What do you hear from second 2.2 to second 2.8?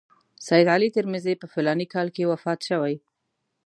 وفات